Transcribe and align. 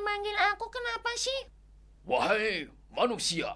manggil-manggil 0.00 0.36
aku 0.56 0.66
kenapa 0.72 1.10
sih? 1.16 1.40
Wahai 2.08 2.68
manusia, 2.88 3.52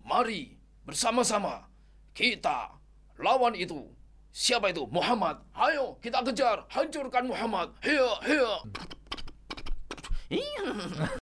mari 0.00 0.56
bersama-sama 0.88 1.68
kita 2.16 2.72
lawan 3.20 3.52
itu. 3.52 3.92
Siapa 4.32 4.68
itu? 4.68 4.84
Muhammad. 4.88 5.40
Ayo 5.56 5.96
kita 6.00 6.20
kejar, 6.24 6.64
hancurkan 6.68 7.28
Muhammad. 7.28 7.72
Hiya, 7.84 8.10
hiya. 10.28 11.20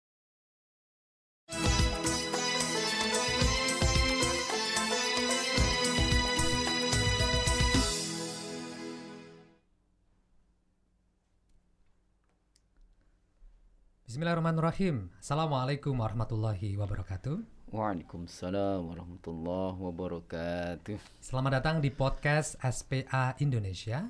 Bismillahirrahmanirrahim. 14.15 15.11
Assalamualaikum 15.19 15.91
warahmatullahi 15.91 16.79
wabarakatuh. 16.79 17.35
Waalaikumsalam 17.67 18.87
warahmatullahi 18.87 19.75
wabarakatuh. 19.75 20.95
Selamat 21.19 21.59
datang 21.59 21.83
di 21.83 21.91
podcast 21.91 22.55
SPA 22.63 23.35
Indonesia, 23.43 24.07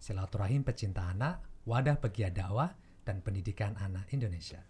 Silaturahim 0.00 0.64
Pecinta 0.64 1.04
Anak, 1.04 1.44
Wadah 1.68 2.00
Pegiat 2.00 2.32
Dakwah 2.32 2.72
dan 3.04 3.20
Pendidikan 3.20 3.76
Anak 3.76 4.08
Indonesia. 4.16 4.64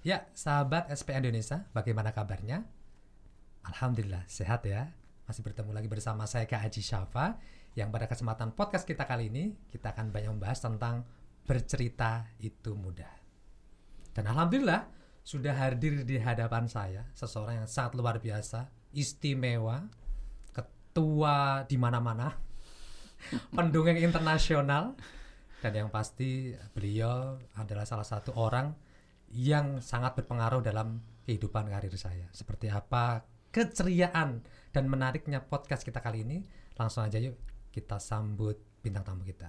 Ya, 0.00 0.24
sahabat 0.32 0.88
SPA 0.96 1.20
Indonesia, 1.20 1.68
bagaimana 1.76 2.16
kabarnya? 2.16 2.64
Alhamdulillah, 3.68 4.24
sehat 4.24 4.64
ya. 4.64 4.88
Masih 5.28 5.44
bertemu 5.44 5.76
lagi 5.76 5.88
bersama 5.92 6.24
saya 6.24 6.48
Kak 6.48 6.64
Haji 6.64 6.80
Syafa, 6.80 7.36
yang 7.76 7.92
pada 7.92 8.08
kesempatan 8.08 8.56
podcast 8.56 8.88
kita 8.88 9.04
kali 9.04 9.28
ini, 9.28 9.52
kita 9.68 9.92
akan 9.92 10.08
banyak 10.08 10.32
membahas 10.32 10.64
tentang 10.64 11.04
bercerita 11.44 12.24
itu 12.40 12.72
mudah. 12.72 13.27
Dan 14.18 14.34
Alhamdulillah, 14.34 14.82
sudah 15.22 15.54
hadir 15.54 16.02
di 16.02 16.18
hadapan 16.18 16.66
saya 16.66 17.06
seseorang 17.14 17.62
yang 17.62 17.70
sangat 17.70 17.94
luar 17.94 18.18
biasa, 18.18 18.66
istimewa, 18.90 19.86
ketua 20.50 21.62
di 21.70 21.78
mana-mana, 21.78 22.34
pendongeng 23.54 24.02
internasional, 24.02 24.98
dan 25.62 25.70
yang 25.70 25.86
pasti 25.94 26.50
beliau 26.74 27.38
adalah 27.54 27.86
salah 27.86 28.02
satu 28.02 28.34
orang 28.34 28.74
yang 29.30 29.78
sangat 29.78 30.18
berpengaruh 30.18 30.66
dalam 30.66 30.98
kehidupan 31.22 31.70
karir 31.70 31.94
saya. 31.94 32.26
Seperti 32.34 32.74
apa 32.74 33.22
keceriaan 33.54 34.42
dan 34.74 34.90
menariknya 34.90 35.46
podcast 35.46 35.86
kita 35.86 36.02
kali 36.02 36.26
ini? 36.26 36.42
Langsung 36.74 37.06
aja 37.06 37.22
yuk 37.22 37.38
kita 37.70 38.02
sambut 38.02 38.58
bintang 38.82 39.06
tamu 39.06 39.22
kita. 39.22 39.46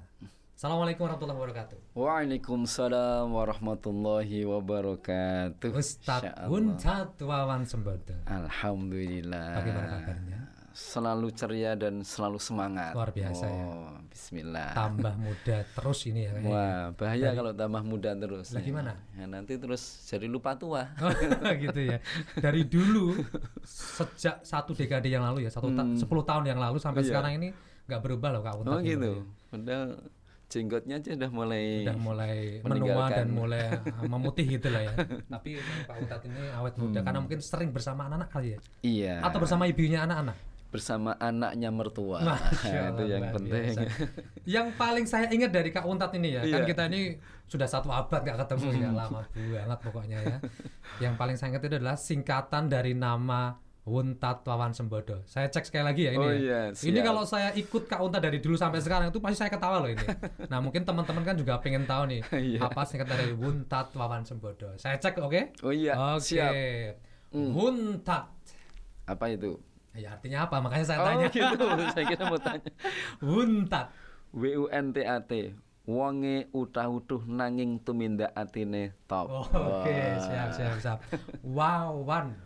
Assalamualaikum 0.59 1.07
warahmatullahi 1.07 1.39
wabarakatuh. 1.39 1.77
Waalaikumsalam 1.95 3.31
warahmatullahi 3.31 4.43
wabarakatuh. 4.43 5.71
Ustadz 5.71 6.27
Insya 6.27 6.35
Allah. 6.35 6.51
Uncat 6.51 7.15
Wawan 7.23 7.63
Sembodo. 7.63 8.11
Alhamdulillah. 8.27 9.55
Bagaimana 9.55 9.87
kabarnya? 9.87 10.39
Selalu 10.75 11.31
ceria 11.31 11.79
dan 11.79 12.03
selalu 12.03 12.43
semangat. 12.43 12.91
Luar 12.91 13.15
biasa 13.15 13.47
ya. 13.47 13.65
oh, 13.71 14.03
Bismillah. 14.11 14.75
Tambah 14.75 15.15
muda 15.15 15.63
terus 15.63 15.99
ini 16.11 16.27
ya. 16.27 16.35
kayaknya. 16.35 16.51
Wah, 16.51 16.83
bahaya 16.91 17.29
kalau 17.39 17.51
tambah 17.55 17.83
muda 17.87 18.11
terus. 18.19 18.47
Lah, 18.51 18.59
gimana? 18.59 18.91
Ya, 19.15 19.31
nanti 19.31 19.55
terus 19.55 19.79
jadi 20.11 20.27
lupa 20.27 20.59
tua. 20.59 20.91
gitu 21.63 21.87
ya. 21.87 22.03
Dari 22.35 22.67
dulu 22.67 23.15
sejak 23.63 24.43
satu 24.43 24.75
dekade 24.75 25.07
yang 25.07 25.23
lalu 25.23 25.47
ya, 25.47 25.55
satu 25.55 25.71
ta- 25.71 25.87
10 25.87 26.03
tahun 26.03 26.43
yang 26.51 26.59
lalu 26.59 26.83
sampai 26.83 26.99
Hmm. 26.99 27.07
Iya. 27.07 27.11
sekarang 27.15 27.33
ini 27.39 27.47
nggak 27.87 28.01
berubah 28.03 28.29
loh 28.35 28.41
Kak 28.43 28.53
Untat 28.59 28.75
oh 28.75 28.79
gitu. 28.83 29.01
loh 29.01 29.19
Padahal 29.49 30.18
jenggotnya 30.49 30.97
aja 30.97 31.13
udah 31.13 31.31
mulai. 31.31 31.85
Udah 31.85 31.97
mulai 32.01 32.35
menua 32.65 33.05
dan 33.07 33.29
mulai 33.29 33.69
uh, 33.69 34.09
memutih 34.17 34.57
gitu 34.57 34.67
lah 34.73 34.81
ya. 34.81 34.93
Tapi 35.37 35.61
Pak 35.85 35.95
Untat 36.01 36.21
ini 36.25 36.41
awet 36.51 36.75
muda 36.75 36.99
karena 37.05 37.19
mungkin 37.21 37.39
sering 37.39 37.69
bersama 37.69 38.09
anak-anak 38.09 38.29
kali 38.33 38.47
ya. 38.51 38.59
Iya. 38.81 39.15
Atau 39.21 39.39
bersama 39.39 39.69
ibunya 39.69 40.03
anak-anak. 40.03 40.37
bersama 40.69 41.17
anaknya 41.17 41.73
mertua. 41.73 42.21
Masya 42.21 42.81
itu 42.93 43.03
yang 43.09 43.25
penting. 43.33 43.73
biasa. 43.73 43.81
yang 44.45 44.67
paling 44.77 45.09
saya 45.09 45.25
ingat 45.33 45.49
dari 45.49 45.73
Kak 45.73 45.81
Untat 45.81 46.13
ini 46.13 46.37
ya, 46.37 46.45
kan 46.45 46.61
Iya. 46.61 46.69
kita 46.69 46.83
ini 46.93 47.17
sudah 47.49 47.65
satu 47.65 47.89
abad 47.89 48.21
gak 48.21 48.37
ketemu 48.45 48.77
ya, 48.77 48.93
lama 48.93 49.25
banget 49.33 49.79
pokoknya 49.81 50.17
ya. 50.21 50.37
Yang 51.01 51.13
paling 51.17 51.35
saya 51.41 51.57
ingat 51.57 51.65
itu 51.65 51.73
adalah 51.73 51.97
singkatan 51.97 52.69
dari 52.69 52.93
nama 52.93 53.57
Untat 53.89 54.45
Wawan 54.45 54.77
Sembodo. 54.77 55.25
Saya 55.25 55.49
cek 55.49 55.65
sekali 55.65 55.81
lagi 55.89 56.01
ya 56.05 56.11
ini. 56.13 56.21
Oh 56.21 56.29
ya. 56.29 56.37
iya, 56.37 56.61
ini 56.69 57.01
siap. 57.01 57.07
kalau 57.09 57.23
saya 57.25 57.49
ikut 57.57 57.89
Kak 57.89 57.99
Untat 58.05 58.21
dari 58.21 58.37
dulu 58.37 58.53
sampai 58.53 58.77
sekarang 58.77 59.09
itu 59.09 59.17
pasti 59.17 59.41
saya 59.41 59.49
ketawa 59.49 59.81
loh 59.81 59.89
ini. 59.89 60.05
Nah 60.53 60.61
mungkin 60.61 60.85
teman-teman 60.85 61.25
kan 61.25 61.33
juga 61.33 61.57
pengen 61.57 61.89
tahu 61.89 62.05
nih 62.13 62.21
Iya. 62.53 62.69
apa 62.69 62.85
singkatan 62.85 63.17
dari 63.17 63.33
Untat 63.33 63.89
Wawan 63.97 64.21
Sembodo. 64.21 64.77
Saya 64.77 65.01
cek 65.01 65.17
oke? 65.17 65.65
Oh 65.65 65.73
iya, 65.73 65.97
Oke. 66.13 66.21
siap. 66.21 66.53
Untat. 67.33 68.29
Apa 69.09 69.25
itu? 69.33 69.57
Ya 69.97 70.13
artinya 70.13 70.45
apa? 70.45 70.61
Makanya 70.61 70.85
saya 70.85 70.99
oh 71.01 71.05
tanya. 71.09 71.27
gitu. 71.33 71.65
Saya 71.89 72.05
kira 72.05 72.23
mau 72.29 72.37
tanya. 72.37 72.71
Untat. 73.19 73.89
W 74.29 74.43
U 74.61 74.65
N 74.69 74.93
T 74.93 75.01
A 75.01 75.17
T. 75.25 75.57
Wonge 75.89 76.45
utah-utuh 76.53 77.25
nanging 77.25 77.81
tumindak 77.81 78.29
atine 78.37 78.93
top. 79.09 79.25
Oh, 79.25 79.41
Oke, 79.49 79.89
Wah, 79.89 80.21
siap, 80.21 80.49
siap, 80.53 80.77
siap. 80.77 80.99
Wow, 81.41 82.05
one. 82.05 82.37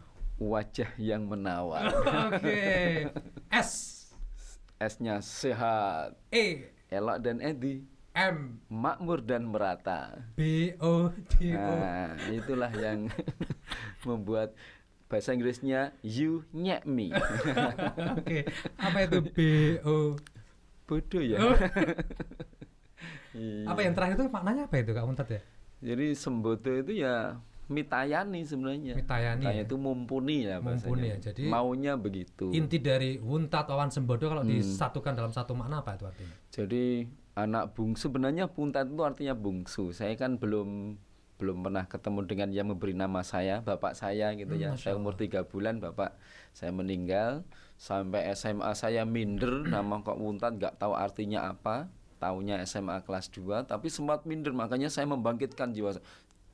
Wajah 0.44 0.92
yang 1.00 1.24
menawar. 1.24 1.88
Oke. 2.28 3.08
S, 3.48 3.72
S-nya 4.76 5.24
sehat, 5.24 6.20
E, 6.28 6.68
elok 6.92 7.24
dan 7.24 7.40
edi, 7.40 7.88
M, 8.12 8.60
makmur 8.68 9.24
dan 9.24 9.48
merata. 9.48 10.20
B, 10.36 10.76
O, 10.84 11.16
D, 11.32 11.56
O. 11.56 11.64
Nah, 11.80 12.20
itulah 12.28 12.72
yang 12.76 13.08
membuat 14.08 14.52
bahasa 15.08 15.32
Inggrisnya 15.32 15.96
you 16.04 16.44
nyek 16.52 16.84
me. 16.84 17.16
Oke, 18.20 18.44
apa 18.76 18.98
itu 19.08 19.20
B, 19.32 19.38
O? 19.88 20.20
Bodoh 20.84 21.24
ya. 21.24 21.40
Oh. 21.40 21.56
Iya. 23.34 23.66
Apa 23.66 23.82
yang 23.82 23.98
terakhir 23.98 24.16
itu 24.22 24.30
maknanya 24.30 24.70
apa 24.70 24.78
itu 24.78 24.94
Kak 24.94 25.10
Untat 25.10 25.26
ya? 25.26 25.42
Jadi 25.82 26.14
sembodo 26.14 26.70
itu 26.70 27.02
ya 27.02 27.42
mitayani 27.74 28.46
sebenarnya. 28.46 28.94
Mitayani 28.94 29.42
Mitayani 29.42 29.60
ya. 29.60 29.66
itu 29.66 29.76
mumpuni 29.76 30.46
ya 30.46 30.62
bahasanya. 30.62 30.86
Mumpuni 30.86 31.08
ya, 31.10 31.18
jadi 31.18 31.42
maunya 31.50 31.94
begitu. 31.98 32.54
Inti 32.54 32.78
dari 32.78 33.18
Untat 33.18 33.66
Wawan 33.68 33.90
Sembodo 33.90 34.30
kalau 34.30 34.46
disatukan 34.46 35.18
dalam 35.18 35.34
satu 35.34 35.58
makna 35.58 35.82
apa 35.82 35.98
itu 35.98 36.06
artinya? 36.06 36.36
Jadi 36.54 37.10
anak 37.34 37.74
bungsu 37.74 38.08
sebenarnya 38.14 38.46
puntat 38.46 38.86
itu 38.86 39.02
artinya 39.02 39.34
bungsu. 39.34 39.90
Saya 39.90 40.14
kan 40.14 40.38
belum 40.38 41.02
belum 41.42 41.66
pernah 41.66 41.84
ketemu 41.90 42.20
dengan 42.30 42.50
yang 42.54 42.68
memberi 42.72 42.94
nama 42.96 43.20
saya, 43.26 43.60
bapak 43.66 43.98
saya 43.98 44.32
gitu 44.38 44.54
Hmm, 44.56 44.64
ya. 44.64 44.70
Saya 44.78 44.96
umur 44.96 45.18
tiga 45.18 45.44
bulan, 45.44 45.82
bapak 45.82 46.16
saya 46.54 46.70
meninggal. 46.72 47.44
Sampai 47.76 48.30
SMA 48.38 48.72
saya 48.78 49.04
minder, 49.04 49.66
nama 49.74 50.00
kok 50.06 50.16
puntat 50.16 50.56
nggak 50.56 50.78
tahu 50.80 50.94
artinya 50.96 51.52
apa. 51.52 51.90
Taunya 52.22 52.64
SMA 52.64 53.04
kelas 53.04 53.28
2, 53.36 53.68
tapi 53.68 53.92
sempat 53.92 54.24
minder. 54.24 54.56
Makanya 54.56 54.88
saya 54.88 55.04
membangkitkan 55.12 55.76
jiwa. 55.76 56.00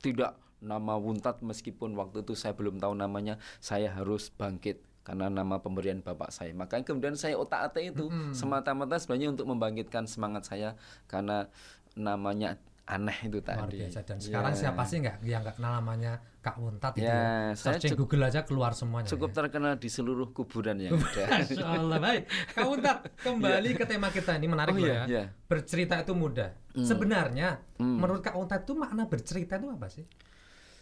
Tidak 0.02 0.32
nama 0.60 0.94
Wuntat 0.94 1.40
meskipun 1.40 1.92
waktu 1.92 2.20
itu 2.20 2.32
saya 2.32 2.52
belum 2.52 2.76
tahu 2.76 2.92
namanya, 2.94 3.36
saya 3.58 3.90
harus 3.90 4.28
bangkit 4.30 4.76
karena 5.00 5.26
nama 5.26 5.58
pemberian 5.58 5.98
bapak 5.98 6.28
saya. 6.28 6.52
Makanya 6.52 6.84
kemudian 6.84 7.14
saya 7.14 7.34
otak 7.34 7.66
atik 7.66 7.90
itu 7.90 8.04
semata-mata 8.30 8.94
sebenarnya 8.94 9.28
untuk 9.30 9.46
membangkitkan 9.46 10.04
semangat 10.04 10.44
saya 10.44 10.76
karena 11.06 11.48
namanya 11.94 12.60
aneh 12.86 13.14
itu 13.22 13.38
Luar 13.38 13.64
tadi. 13.64 13.76
biasa. 13.80 13.98
Dan 14.02 14.18
sekarang 14.18 14.52
Ya. 14.52 14.58
siapa 14.60 14.82
sih 14.82 14.98
nggak 14.98 15.16
yang 15.22 15.40
nggak 15.40 15.56
kenal 15.56 15.72
namanya 15.76 16.12
Kak 16.40 16.56
Untat 16.58 16.92
itu 16.92 17.04
Ya, 17.04 17.12
ya? 17.12 17.22
saya 17.52 17.76
Searching 17.76 17.92
cuk- 17.92 18.00
Google 18.02 18.24
aja 18.24 18.40
keluar 18.42 18.72
semuanya. 18.72 19.06
Cukup 19.06 19.30
ya. 19.30 19.36
terkenal 19.38 19.72
di 19.76 19.86
seluruh 19.86 20.28
kuburan 20.30 20.74
yang 20.82 20.98
ada. 20.98 21.24
Allah 21.70 21.98
baik. 21.98 22.22
Kak 22.50 22.66
Untat 22.66 22.98
kembali 23.20 23.70
ke 23.72 23.84
tema 23.84 24.08
kita 24.08 24.34
ini 24.34 24.46
menarik 24.46 24.72
Oh, 24.72 24.78
iya, 24.78 24.90
ya. 24.90 25.02
iya. 25.06 25.24
Bercerita 25.44 25.96
itu 25.96 26.12
mudah. 26.12 26.50
Sebenarnya 26.74 27.62
menurut 27.78 28.20
Kak 28.20 28.34
Untat 28.34 28.64
itu 28.64 28.74
makna 28.74 29.06
bercerita 29.06 29.54
itu 29.54 29.68
apa 29.68 29.86
sih? 29.86 30.02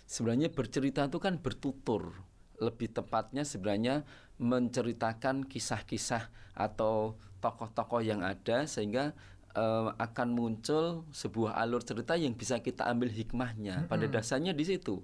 Sebenarnya 0.08 0.49
bercerita 0.49 1.05
itu 1.05 1.20
kan 1.20 1.37
bertutur. 1.37 2.16
Lebih 2.58 2.90
tepatnya 2.90 3.44
sebenarnya 3.46 4.02
menceritakan 4.40 5.46
kisah-kisah 5.46 6.32
atau 6.58 7.14
tokoh-tokoh 7.38 8.02
yang 8.02 8.26
ada 8.26 8.66
sehingga 8.66 9.14
eh, 9.55 9.88
akan 9.94 10.28
muncul 10.34 11.06
sebuah 11.14 11.55
alur 11.55 11.87
cerita 11.87 12.19
yang 12.19 12.34
bisa 12.34 12.58
kita 12.58 12.90
ambil 12.90 13.14
hikmahnya. 13.14 13.87
Pada 13.87 14.10
dasarnya 14.10 14.50
di 14.56 14.64
situ. 14.66 14.99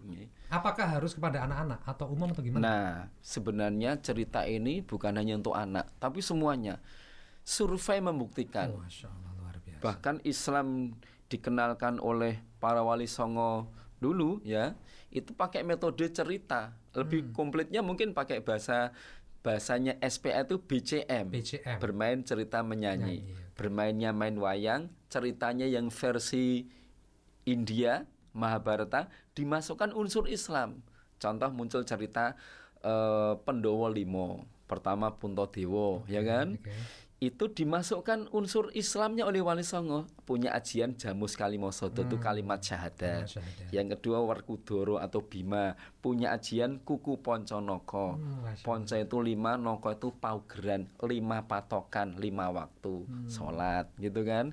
Apakah 0.50 0.98
harus 0.98 1.14
kepada 1.14 1.46
anak-anak 1.46 1.86
atau 1.86 2.10
umum 2.10 2.34
atau 2.34 2.42
gimana? 2.42 2.62
Nah, 2.64 2.90
sebenarnya 3.22 4.02
cerita 4.02 4.42
ini 4.50 4.82
bukan 4.82 5.14
hanya 5.14 5.38
untuk 5.38 5.54
anak, 5.54 5.94
tapi 6.02 6.18
semuanya. 6.24 6.82
Survei 7.44 8.00
membuktikan 8.00 8.72
Oh, 8.72 8.80
Masya 8.80 9.06
Allah 9.12 9.30
luar 9.36 9.56
biasa. 9.60 9.82
bahkan 9.84 10.16
Islam 10.24 10.96
dikenalkan 11.28 12.00
oleh 12.00 12.40
para 12.56 12.80
wali 12.80 13.04
songo 13.04 13.68
dulu 14.04 14.44
ya 14.44 14.76
itu 15.08 15.32
pakai 15.32 15.64
metode 15.64 16.04
cerita 16.12 16.76
lebih 16.92 17.32
komplitnya 17.32 17.80
mungkin 17.80 18.12
pakai 18.12 18.44
bahasa 18.44 18.92
bahasanya 19.44 20.00
SPA 20.00 20.48
itu 20.48 20.56
BCM, 20.56 21.28
BCM. 21.28 21.76
bermain 21.76 22.24
cerita 22.24 22.64
menyanyi 22.64 23.20
Nyanyi, 23.24 23.52
bermainnya 23.56 24.10
main 24.12 24.36
wayang 24.40 24.88
ceritanya 25.12 25.68
yang 25.68 25.92
versi 25.92 26.64
India 27.44 28.08
Mahabharata 28.34 29.12
dimasukkan 29.36 29.94
unsur 29.94 30.26
Islam. 30.26 30.82
Contoh 31.20 31.52
muncul 31.54 31.86
cerita 31.86 32.34
eh, 32.82 33.32
Pendowo 33.46 33.86
Limo, 33.92 34.42
pertama 34.66 35.14
Puntadewa, 35.14 36.02
ya 36.10 36.24
kan? 36.26 36.58
Oke. 36.58 36.72
Itu 37.24 37.48
dimasukkan 37.48 38.28
unsur 38.36 38.68
Islamnya 38.76 39.24
oleh 39.24 39.40
Wali 39.40 39.64
Songo, 39.64 40.04
punya 40.28 40.52
ajian 40.52 40.92
Jamus 40.92 41.40
Kalimosodo 41.40 42.04
itu 42.04 42.20
kalimat 42.20 42.60
syahadat. 42.60 43.24
Kalimat 43.24 43.32
syahadat. 43.32 43.72
Yang 43.72 43.86
kedua 43.96 44.18
Werkudara 44.28 45.08
atau 45.08 45.24
Bima 45.24 45.72
punya 46.04 46.36
ajian 46.36 46.84
Kuku 46.84 47.24
Ponconoko. 47.24 48.20
Hmm, 48.20 48.44
Ponco 48.60 48.92
itu 48.92 49.16
lima, 49.24 49.56
noko 49.56 49.88
itu 49.88 50.12
paugeran, 50.12 50.84
lima 51.00 51.48
patokan, 51.48 52.20
lima 52.20 52.52
waktu 52.52 53.08
Hmm. 53.08 53.24
sholat, 53.32 53.88
gitu 53.96 54.20
kan? 54.20 54.52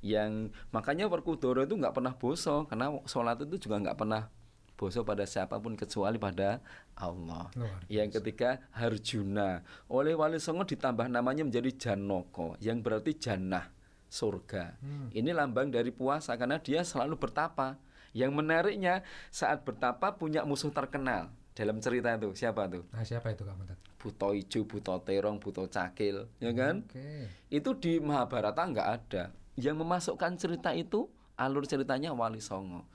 Yang 0.00 0.56
makanya 0.72 1.12
Werkudara 1.12 1.68
itu 1.68 1.76
nggak 1.76 1.92
pernah 1.92 2.16
boso, 2.16 2.64
karena 2.72 2.88
sholat 3.04 3.36
itu 3.44 3.68
juga 3.68 3.84
nggak 3.84 3.98
pernah 4.00 4.32
boso 4.78 5.02
pada 5.02 5.26
siapa 5.26 5.58
pun 5.58 5.74
kecuali 5.74 6.22
pada 6.22 6.62
Allah. 6.94 7.50
Yang 7.90 8.22
ketiga 8.22 8.62
Harjuna. 8.70 9.66
Oleh 9.90 10.14
Wali 10.14 10.38
Songo 10.38 10.62
ditambah 10.62 11.10
namanya 11.10 11.42
menjadi 11.42 11.74
Janoko, 11.74 12.54
yang 12.62 12.78
berarti 12.78 13.18
jannah, 13.18 13.74
surga. 14.06 14.78
Hmm. 14.78 15.10
Ini 15.10 15.34
lambang 15.34 15.74
dari 15.74 15.90
puasa 15.90 16.38
karena 16.38 16.62
dia 16.62 16.86
selalu 16.86 17.18
bertapa. 17.18 17.74
Yang 18.16 18.32
menariknya 18.40 19.04
saat 19.28 19.68
bertapa 19.68 20.16
punya 20.16 20.40
musuh 20.40 20.72
terkenal 20.72 21.28
dalam 21.52 21.76
cerita 21.82 22.14
itu 22.16 22.32
siapa 22.32 22.64
tuh? 22.70 22.86
Nah, 22.94 23.04
siapa 23.04 23.34
itu 23.34 23.44
Kak 23.44 23.54
Muntat? 23.58 23.78
Buto 23.98 24.30
Ijo, 24.32 24.64
Buto 24.64 24.94
Terong, 25.02 25.36
Buto 25.42 25.66
Cakil, 25.68 26.24
ya 26.38 26.54
kan? 26.56 26.86
Oke. 26.86 27.28
Itu 27.50 27.74
di 27.76 27.98
Mahabharata 27.98 28.62
nggak 28.64 28.88
ada. 28.88 29.34
Yang 29.58 29.76
memasukkan 29.82 30.38
cerita 30.38 30.70
itu 30.72 31.10
alur 31.36 31.66
ceritanya 31.66 32.14
Wali 32.14 32.38
Songo. 32.38 32.86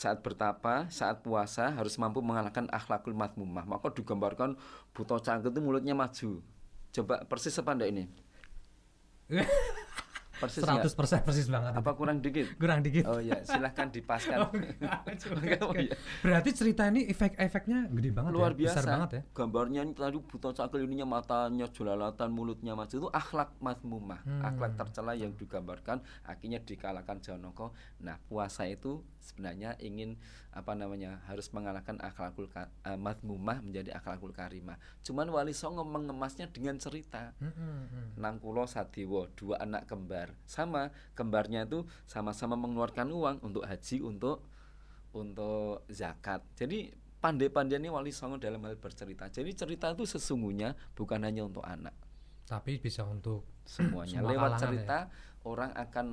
Saat 0.00 0.24
bertapa, 0.24 0.88
saat 0.88 1.20
puasa 1.20 1.76
harus 1.76 2.00
mampu 2.00 2.24
mengalahkan 2.24 2.64
akhlakul 2.72 3.12
madmumah. 3.12 3.68
Maka 3.68 3.92
digambarkan 3.92 4.56
Buto 4.96 5.20
Cakil 5.20 5.52
itu 5.52 5.60
mulutnya 5.60 5.92
maju. 5.92 6.40
Coba 6.88 7.28
persis 7.28 7.52
enggak 7.60 7.92
ini? 7.92 8.08
Persis 10.40 10.64
nggak? 10.64 10.88
100% 10.88 11.22
persis 11.22 11.46
banget. 11.46 11.72
Apa 11.76 11.90
kurang 11.92 12.18
dikit? 12.18 12.46
Kurang 12.56 12.80
dikit. 12.80 13.04
Oh 13.04 13.20
ya, 13.20 13.36
silahkan 13.44 13.86
dipaskan. 13.86 14.38
Oh, 15.60 15.74
iya. 15.76 15.92
Berarti 16.20 16.50
cerita 16.50 16.88
ini 16.88 17.04
efek-efeknya 17.06 17.90
gede 17.90 18.10
banget 18.10 18.32
luar 18.32 18.52
ya, 18.52 18.58
biasa 18.58 18.72
besar 18.72 18.84
banget 18.88 19.10
ya. 19.12 19.22
gambarnya 19.30 19.80
ini 19.82 19.92
tadi 19.92 20.18
buta 20.18 20.50
cakil 20.50 20.80
ininya 20.82 21.06
matanya 21.06 21.66
jelalatan 21.68 22.28
mulutnya 22.30 22.72
maju 22.72 22.90
itu 22.90 23.08
akhlak 23.10 23.52
mazmumah 23.60 24.20
Hmm. 24.20 24.40
akhlak 24.42 24.76
tercela 24.76 25.12
yang 25.12 25.32
digambarkan 25.32 26.00
akhirnya 26.22 26.60
dikalahkan 26.60 27.18
Janoko 27.20 27.72
nah 27.98 28.16
puasa 28.22 28.64
itu 28.64 29.00
sebenarnya 29.18 29.76
ingin 29.78 30.16
apa 30.50 30.74
namanya 30.74 31.22
harus 31.30 31.46
mengalahkan 31.54 31.94
akhlakul 32.02 32.50
ka- 32.50 32.70
eh, 32.82 32.98
mazmumah 32.98 33.62
menjadi 33.62 33.94
akhlakul 33.94 34.34
karimah. 34.34 34.82
Cuman 35.06 35.30
Wali 35.30 35.54
Songo 35.54 35.86
mengemasnya 35.86 36.50
dengan 36.50 36.74
cerita. 36.74 37.38
Hmm, 37.38 37.54
hmm, 37.54 37.82
hmm. 37.86 38.08
Nangkulo 38.18 38.66
Sadiwo 38.66 39.30
dua 39.38 39.62
anak 39.62 39.86
kembar. 39.86 40.34
Sama 40.50 40.90
kembarnya 41.14 41.70
itu 41.70 41.86
sama-sama 42.02 42.58
mengeluarkan 42.58 43.06
uang 43.14 43.36
untuk 43.46 43.62
haji 43.62 44.02
untuk 44.02 44.42
untuk 45.14 45.86
zakat. 45.86 46.42
Jadi 46.58 46.90
pandai-pandainya 47.22 47.94
Wali 47.94 48.10
Songo 48.10 48.42
dalam 48.42 48.58
hal 48.66 48.74
bercerita. 48.74 49.30
Jadi 49.30 49.54
cerita 49.54 49.94
itu 49.94 50.02
sesungguhnya 50.02 50.74
bukan 50.98 51.22
hanya 51.22 51.46
untuk 51.46 51.62
anak. 51.62 51.94
Tapi 52.50 52.82
bisa 52.82 53.06
untuk 53.06 53.46
semuanya. 53.62 54.18
Semua 54.18 54.30
lewat 54.34 54.50
kalangan 54.50 54.58
ya. 54.58 54.62
cerita 54.66 54.98
orang 55.46 55.70
akan 55.78 56.06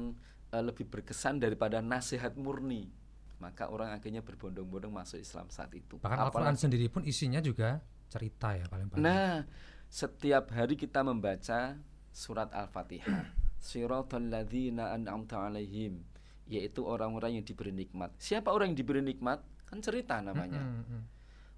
eh, 0.54 0.62
lebih 0.62 0.86
berkesan 0.86 1.42
daripada 1.42 1.82
nasihat 1.82 2.38
murni 2.38 2.94
maka 3.38 3.70
orang 3.70 3.94
akhirnya 3.94 4.26
berbondong-bondong 4.26 4.90
masuk 4.90 5.22
Islam 5.22 5.48
saat 5.54 5.70
itu 5.78 6.02
bahkan 6.02 6.26
Al-Quran 6.26 6.58
sendiri 6.58 6.90
pun 6.90 7.06
isinya 7.06 7.38
juga 7.38 7.82
cerita 8.08 8.56
ya 8.56 8.66
paling 8.72 8.88
banyak. 8.88 9.04
Nah, 9.04 9.44
setiap 9.92 10.52
hari 10.56 10.80
kita 10.80 11.04
membaca 11.04 11.76
surat 12.12 12.50
Al-Fatihah. 12.56 13.36
Siratal 13.68 14.32
ladzina 14.32 14.94
an'amta 14.96 15.44
alaihim, 15.50 16.02
yaitu 16.48 16.86
orang-orang 16.86 17.42
yang 17.42 17.46
diberi 17.46 17.74
nikmat. 17.74 18.14
Siapa 18.22 18.54
orang 18.54 18.74
yang 18.74 18.80
diberi 18.80 19.02
nikmat? 19.04 19.44
Kan 19.68 19.84
cerita 19.84 20.24
namanya. 20.24 20.64
Hmm. 20.64 21.04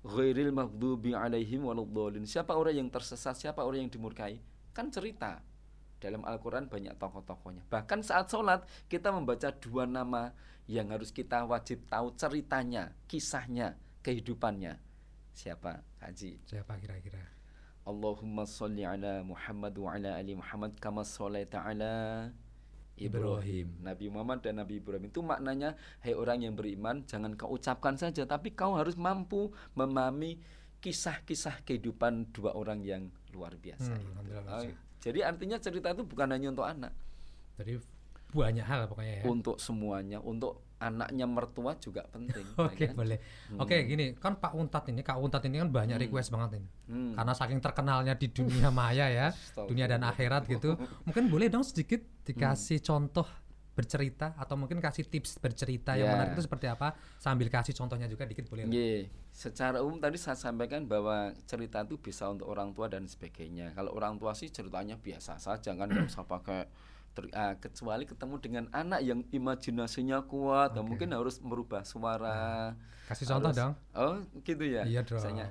Ghairil 0.01 0.55
maghdubi 0.55 1.11
alaihim 1.13 1.67
waladdallin. 1.67 2.23
Siapa 2.23 2.55
orang 2.55 2.81
yang 2.81 2.89
tersesat? 2.89 3.35
Siapa 3.35 3.61
orang 3.61 3.85
yang 3.85 3.91
dimurkai? 3.91 4.39
Kan 4.71 4.89
cerita. 4.89 5.43
Dalam 6.00 6.24
Al-Qur'an 6.24 6.72
banyak 6.72 6.96
tokoh-tokohnya. 6.96 7.68
Bahkan 7.68 8.07
saat 8.07 8.31
sholat 8.31 8.63
kita 8.88 9.12
membaca 9.12 9.51
dua 9.51 9.84
nama 9.84 10.31
yang 10.66 10.96
harus 10.96 11.12
kita 11.12 11.44
wajib 11.44 11.84
tahu 11.92 12.16
ceritanya, 12.16 12.96
kisahnya, 13.12 13.75
kehidupannya. 14.00 14.80
Siapa? 15.36 15.84
Haji. 16.00 16.40
Siapa 16.48 16.80
kira-kira? 16.80 17.19
Allahumma 17.84 18.46
sholli 18.46 18.86
ala 18.86 19.25
Muhammad 19.25 19.74
wa 19.75 19.90
ala 19.98 20.16
ali 20.16 20.38
Muhammad 20.38 20.78
kama 20.78 21.01
sholaita 21.01 21.63
ala 21.66 22.30
Ibrahim. 23.00 23.80
Nabi 23.80 24.12
Muhammad 24.12 24.44
dan 24.44 24.60
Nabi 24.60 24.84
Ibrahim 24.84 25.07
itu 25.07 25.24
maknanya 25.24 25.80
hai 26.04 26.13
orang 26.13 26.44
yang 26.44 26.54
beriman 26.54 27.07
jangan 27.07 27.34
kau 27.40 27.56
ucapkan 27.56 27.96
saja 27.96 28.28
tapi 28.28 28.51
kau 28.51 28.75
harus 28.75 29.00
mampu 29.00 29.56
memahami 29.74 30.38
kisah-kisah 30.84 31.63
kehidupan 31.63 32.31
dua 32.36 32.56
orang 32.56 32.84
yang 32.84 33.07
luar 33.31 33.56
biasa. 33.56 33.96
Hmm, 33.96 34.19
itu. 34.68 34.75
Jadi 35.00 35.19
artinya 35.31 35.57
cerita 35.60 35.96
itu 35.96 36.04
bukan 36.04 36.28
hanya 36.36 36.51
untuk 36.51 36.68
anak, 36.68 36.92
Jadi 37.60 37.80
banyak 38.30 38.62
hal 38.62 38.86
pokoknya 38.86 39.13
ya. 39.19 39.24
untuk 39.25 39.57
semuanya, 39.57 40.19
untuk 40.22 40.62
anaknya 40.80 41.25
mertua 41.28 41.75
juga 41.75 42.07
penting. 42.07 42.46
ya 42.56 42.63
Oke 42.63 42.86
kan? 42.88 42.96
boleh. 42.96 43.18
Oke 43.60 43.84
gini 43.84 44.16
kan 44.16 44.40
Pak 44.40 44.56
Untat 44.56 44.88
ini 44.92 45.04
Kak 45.04 45.19
Untat 45.19 45.44
ini 45.50 45.60
kan 45.60 45.69
banyak 45.72 45.98
request 46.00 46.31
banget 46.31 46.63
ini. 46.63 46.69
Hmm. 46.88 47.13
Karena 47.19 47.34
saking 47.36 47.60
terkenalnya 47.60 48.13
di 48.16 48.28
dunia 48.31 48.72
maya 48.80 49.12
ya, 49.12 49.28
dunia 49.68 49.92
dan 49.92 50.07
akhirat 50.07 50.48
gitu. 50.48 50.80
Mungkin 51.04 51.28
boleh 51.28 51.51
dong 51.51 51.68
sedikit 51.68 52.00
dikasih 52.24 52.80
contoh 52.80 53.28
bercerita 53.79 54.35
atau 54.35 54.59
mungkin 54.59 54.83
kasih 54.83 55.07
tips 55.07 55.39
bercerita 55.39 55.95
yang 55.95 56.11
Ya. 56.11 56.13
menarik 56.13 56.35
itu 56.35 56.43
seperti 56.43 56.67
apa 56.67 56.91
sambil 57.15 57.47
kasih 57.47 57.71
contohnya 57.71 58.11
juga 58.11 58.27
dikit 58.27 58.51
boleh. 58.51 58.67
Nggih, 58.67 59.07
secara 59.31 59.79
umum 59.79 59.95
tadi 59.97 60.19
saya 60.19 60.35
sampaikan 60.35 60.83
bahwa 60.83 61.31
cerita 61.47 61.87
itu 61.87 61.95
bisa 61.95 62.27
untuk 62.27 62.51
orang 62.51 62.75
tua 62.75 62.91
dan 62.91 63.07
sebagainya. 63.07 63.71
Kalau 63.71 63.95
orang 63.95 64.19
tua 64.19 64.35
sih 64.35 64.51
ceritanya 64.51 64.99
biasa 64.99 65.39
saja 65.39 65.71
kan 65.71 65.87
nggak 65.87 66.11
usah 66.11 66.27
pakai 66.27 66.67
ter- 67.09 67.31
ah, 67.31 67.55
kecuali 67.55 68.03
ketemu 68.03 68.35
dengan 68.37 68.65
anak 68.69 68.99
yang 69.01 69.23
imajinasinya 69.31 70.27
kuat, 70.27 70.75
dan 70.75 70.83
mungkin 70.83 71.09
harus 71.09 71.39
merubah 71.39 71.81
suara. 71.81 72.75
Kasih 73.07 73.25
contoh 73.25 73.50
Harus- 73.50 73.57
dong. 73.57 73.74
Oh, 73.95 74.15
gitu 74.43 74.63
ya. 74.67 74.83
Iya 74.86 75.01
dong. 75.01 75.17
Misalnya, 75.17 75.50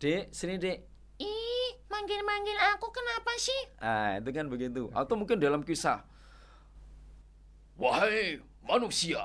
Dek, 0.00 0.32
sini 0.32 0.56
Dek. 0.56 0.78
Ih, 1.20 1.70
manggil-manggil 1.86 2.56
aku 2.74 2.88
kenapa 2.88 3.32
sih? 3.36 3.60
Ah, 3.78 4.16
itu 4.16 4.32
kan 4.32 4.48
begitu. 4.48 4.88
Atau 4.90 5.14
mungkin 5.14 5.36
dalam 5.36 5.60
kisah, 5.60 6.02
Wahai 7.80 8.36
manusia, 8.60 9.24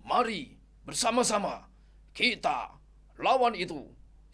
mari 0.00 0.56
bersama-sama 0.80 1.68
kita 2.16 2.72
lawan 3.20 3.52
itu. 3.52 3.84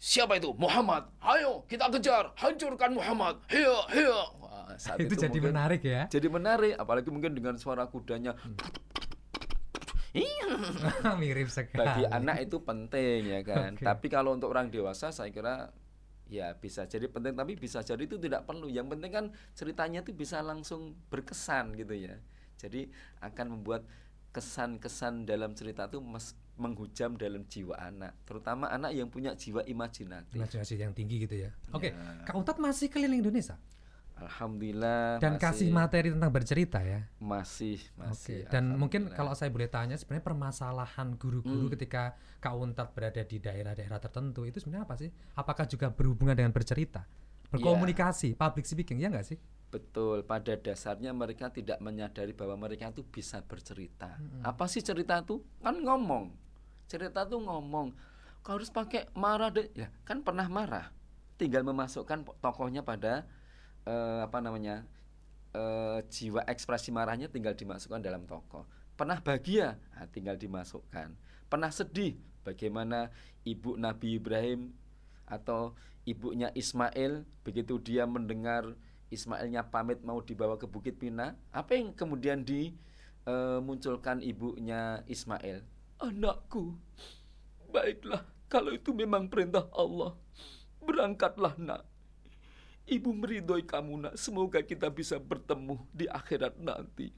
Siapa 0.01 0.39
itu? 0.39 0.55
Muhammad. 0.55 1.11
Ayo 1.19 1.67
kita 1.67 1.91
kejar, 1.91 2.31
hancurkan 2.39 2.95
Muhammad. 2.95 3.37
Hiya, 3.51 3.77
hiya. 3.91 4.21
wah, 4.39 4.71
saat 4.79 4.97
itu 5.03 5.13
jadi 5.13 5.27
mungkin- 5.29 5.51
menarik 5.51 5.81
ya. 5.83 6.07
Jadi 6.07 6.27
menarik, 6.31 6.73
apalagi 6.79 7.11
mungkin 7.11 7.35
dengan 7.35 7.59
suara 7.59 7.83
kudanya. 7.85 8.33
Mirip 11.21 11.47
sekali. 11.47 11.87
bagi 11.87 12.03
anak 12.07 12.43
itu 12.43 12.59
penting 12.63 13.19
ya 13.27 13.41
kan. 13.43 13.75
Oke. 13.75 13.85
Tapi 13.85 14.07
kalau 14.07 14.35
untuk 14.35 14.51
orang 14.51 14.67
dewasa 14.67 15.11
saya 15.11 15.31
kira 15.31 15.71
ya 16.31 16.55
bisa 16.55 16.87
jadi 16.87 17.07
penting 17.07 17.35
tapi 17.35 17.55
bisa 17.55 17.79
jadi 17.79 18.03
itu 18.03 18.19
tidak 18.19 18.43
perlu. 18.43 18.67
Yang 18.67 18.87
penting 18.97 19.11
kan 19.11 19.25
ceritanya 19.55 20.03
itu 20.03 20.11
bisa 20.11 20.43
langsung 20.43 20.99
berkesan 21.07 21.75
gitu 21.79 21.95
ya. 21.95 22.19
Jadi 22.61 22.85
akan 23.19 23.45
membuat 23.51 23.81
kesan-kesan 24.31 25.25
dalam 25.25 25.51
cerita 25.51 25.85
itu 25.85 25.97
mes- 25.99 26.37
menghujam 26.55 27.13
dalam 27.15 27.41
jiwa 27.43 27.73
anak, 27.75 28.13
terutama 28.23 28.69
anak 28.69 28.93
yang 28.93 29.07
punya 29.07 29.33
jiwa 29.33 29.65
imajinatif. 29.65 30.31
Imajinasi 30.31 30.77
yang 30.77 30.93
tinggi 30.93 31.17
gitu 31.19 31.35
ya. 31.35 31.49
Oke, 31.71 31.89
Ya. 31.89 32.21
Kak 32.23 32.35
Untat 32.35 32.57
masih 32.57 32.87
keliling 32.87 33.19
Indonesia 33.19 33.57
Alhamdulillah 34.15 35.17
dan 35.17 35.35
kasih 35.35 35.67
masih- 35.67 35.73
materi 35.73 36.07
tentang 36.09 36.29
bercerita 36.29 36.79
ya. 36.79 37.09
masih 37.17 37.81
Oke, 37.91 38.05
masih. 38.05 38.39
dan 38.47 38.69
mungkin 38.71 39.09
kalau 39.09 39.33
saya 39.33 39.49
boleh 39.49 39.65
tanya 39.65 39.97
sebenarnya 39.97 40.21
permasalahan 40.23 41.17
guru-guru 41.17 41.65
Hmm. 41.65 41.73
ketika 41.73 42.13
Kak 42.37 42.53
Untat 42.53 42.93
berada 42.93 43.17
di 43.19 43.37
daerah-daerah 43.37 43.97
tertentu 43.97 44.45
itu 44.45 44.57
sebenarnya 44.57 44.85
apa 44.85 44.95
sih? 44.95 45.09
Apakah 45.33 45.65
juga 45.65 45.89
berhubungan 45.89 46.33
dengan 46.35 46.53
bercerita? 46.53 47.09
Iya. 47.51 47.59
Berkomunikasi, 47.59 48.39
public 48.39 48.63
speaking 48.63 49.03
ya 49.03 49.11
nggak 49.11 49.27
sih? 49.27 49.37
Betul, 49.71 50.23
pada 50.23 50.55
dasarnya 50.55 51.11
mereka 51.11 51.51
tidak 51.51 51.79
menyadari 51.83 52.31
bahwa 52.31 52.67
mereka 52.67 52.91
itu 52.91 53.03
bisa 53.03 53.43
bercerita. 53.43 54.19
Apa 54.43 54.67
sih 54.67 54.79
cerita 54.79 55.19
itu? 55.19 55.43
Kan 55.63 55.83
ngomong. 55.83 56.31
Cerita 56.87 57.27
itu 57.27 57.39
ngomong. 57.39 57.95
Kau 58.43 58.55
harus 58.59 58.71
pakai 58.71 59.07
marah 59.15 59.51
deh. 59.51 59.67
Ya, 59.75 59.91
kan 60.03 60.23
pernah 60.23 60.47
marah. 60.47 60.91
Tinggal 61.39 61.63
memasukkan 61.63 62.23
tokohnya 62.39 62.83
pada 62.83 63.27
eh, 63.87 64.19
apa 64.23 64.39
namanya? 64.43 64.83
eh, 65.51 65.99
jiwa 66.07 66.47
ekspresi 66.47 66.95
marahnya 66.95 67.27
tinggal 67.27 67.55
dimasukkan 67.55 67.99
dalam 67.99 68.23
tokoh. 68.23 68.63
Pernah 68.95 69.19
bahagia? 69.19 69.75
Nah, 69.95 70.07
tinggal 70.07 70.39
dimasukkan. 70.39 71.15
Pernah 71.51 71.71
sedih? 71.71 72.15
Bagaimana 72.41 73.13
ibu 73.45 73.77
Nabi 73.77 74.17
Ibrahim 74.17 74.73
atau 75.31 75.71
ibunya 76.03 76.51
Ismail 76.51 77.23
begitu 77.47 77.79
dia 77.79 78.03
mendengar 78.03 78.75
Ismailnya 79.11 79.67
pamit 79.67 80.03
mau 80.07 80.23
dibawa 80.23 80.55
ke 80.55 80.67
Bukit 80.67 80.95
Pina, 80.95 81.35
apa 81.51 81.75
yang 81.75 81.91
kemudian 81.91 82.47
dimunculkan 82.47 84.23
ibunya 84.23 85.03
Ismail? 85.07 85.67
Anakku, 85.99 86.79
baiklah 87.71 88.23
kalau 88.47 88.71
itu 88.71 88.95
memang 88.95 89.27
perintah 89.27 89.67
Allah, 89.75 90.15
berangkatlah 90.79 91.55
nak. 91.59 91.83
Ibu 92.87 93.11
meridhoi 93.11 93.63
kamu 93.67 94.07
nak, 94.07 94.15
semoga 94.15 94.63
kita 94.63 94.87
bisa 94.91 95.19
bertemu 95.19 95.79
di 95.91 96.07
akhirat 96.07 96.59
nanti. 96.59 97.11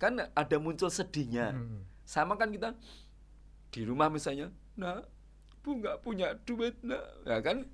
Kan 0.00 0.20
ada 0.20 0.56
muncul 0.56 0.88
sedihnya. 0.88 1.56
Hmm. 1.56 1.84
Sama 2.04 2.36
kan 2.40 2.52
kita 2.52 2.72
di 3.68 3.84
rumah 3.84 4.08
misalnya, 4.12 4.48
nak, 4.80 5.08
ibu 5.64 5.80
nggak 5.80 6.04
punya 6.04 6.36
duit 6.44 6.76
nak, 6.84 7.00
ya 7.24 7.40
kan? 7.40 7.64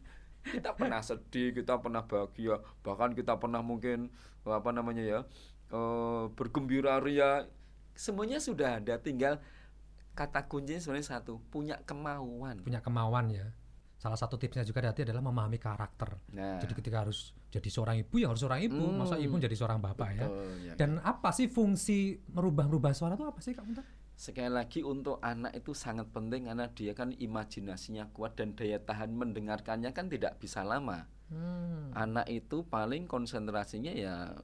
Kita 0.46 0.70
pernah 0.78 1.02
sedih, 1.02 1.50
kita 1.50 1.82
pernah 1.82 2.06
bahagia, 2.06 2.62
bahkan 2.86 3.10
kita 3.10 3.34
pernah 3.34 3.58
mungkin 3.60 4.14
apa 4.46 4.70
namanya 4.70 5.02
ya 5.02 5.20
eh, 5.68 6.24
bergembira 6.32 7.02
ria. 7.02 7.50
Semuanya 7.92 8.38
sudah 8.38 8.78
ada, 8.78 8.94
tinggal 8.96 9.42
kata 10.14 10.46
kuncinya 10.46 10.78
sebenarnya 10.78 11.18
satu, 11.18 11.42
punya 11.50 11.82
kemauan. 11.82 12.62
punya 12.62 12.78
kemauan 12.78 13.26
ya. 13.28 13.50
Salah 13.98 14.16
satu 14.16 14.38
tipsnya 14.38 14.62
juga 14.62 14.80
berarti 14.80 15.02
adalah 15.04 15.20
memahami 15.20 15.58
karakter. 15.58 16.16
Nah, 16.32 16.56
Jadi 16.56 16.72
ketika 16.72 17.04
harus 17.04 17.36
jadi 17.52 17.68
seorang 17.68 18.00
ibu 18.00 18.16
ya 18.16 18.30
harus 18.32 18.40
seorang 18.40 18.62
ibu, 18.64 18.80
Hmm. 18.80 19.02
masa 19.02 19.18
ibu 19.18 19.34
jadi 19.36 19.52
seorang 19.52 19.76
bapak 19.76 20.08
ya. 20.14 20.24
betul, 20.24 20.54
ya. 20.62 20.72
Dan 20.78 20.90
apa 21.02 21.34
sih 21.34 21.50
fungsi 21.50 22.22
merubah-rubah 22.30 22.94
suara 22.94 23.18
itu 23.18 23.26
apa 23.26 23.42
sih 23.42 23.52
Kak 23.52 23.66
Muntar? 23.66 23.84
Sekali 24.20 24.52
lagi 24.52 24.84
untuk 24.84 25.16
anak 25.24 25.56
itu 25.56 25.72
sangat 25.72 26.12
penting 26.12 26.44
karena 26.44 26.68
dia 26.76 26.92
kan 26.92 27.08
imajinasinya 27.08 28.12
kuat 28.12 28.36
dan 28.36 28.52
daya 28.52 28.76
tahan 28.76 29.16
mendengarkannya 29.16 29.96
kan 29.96 30.12
tidak 30.12 30.36
bisa 30.36 30.60
lama. 30.60 31.08
Hmm. 31.32 31.88
Anak 31.96 32.28
itu 32.28 32.60
paling 32.68 33.08
konsentrasinya 33.08 33.88
ya 33.96 34.36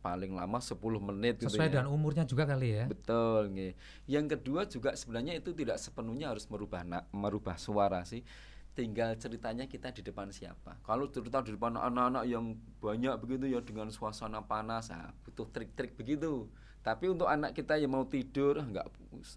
paling 0.00 0.32
lama 0.32 0.64
10 0.64 0.80
menit 1.12 1.44
gitu 1.44 1.52
Sesuai 1.52 1.68
ya. 1.68 1.72
dengan 1.76 1.92
umurnya 1.92 2.24
juga 2.24 2.48
kali 2.48 2.72
ya. 2.72 2.84
Betul, 2.88 3.52
nggih. 3.52 3.72
Yang 4.08 4.26
kedua 4.32 4.64
juga 4.64 4.96
sebenarnya 4.96 5.36
itu 5.36 5.52
tidak 5.52 5.76
sepenuhnya 5.76 6.32
harus 6.32 6.48
merubah 6.48 6.80
na- 6.80 7.04
merubah 7.12 7.60
suara 7.60 8.08
sih. 8.08 8.24
Tinggal 8.72 9.20
ceritanya 9.20 9.68
kita 9.68 9.92
di 9.92 10.00
depan 10.00 10.32
siapa. 10.32 10.80
Kalau 10.80 11.12
cerita 11.12 11.44
di 11.44 11.52
depan 11.52 11.76
anak-anak 11.76 12.24
yang 12.24 12.56
banyak 12.80 13.12
begitu 13.20 13.52
ya 13.52 13.60
dengan 13.60 13.92
suasana 13.92 14.40
panas, 14.48 14.88
ah, 14.88 15.12
butuh 15.20 15.52
trik-trik 15.52 16.00
begitu. 16.00 16.48
Tapi 16.82 17.08
untuk 17.08 17.30
anak 17.30 17.54
kita 17.54 17.78
yang 17.78 17.94
mau 17.94 18.04
tidur 18.04 18.58
ah, 18.58 18.66
nggak 18.66 18.86